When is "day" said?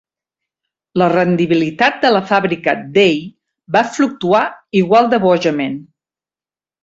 2.95-3.19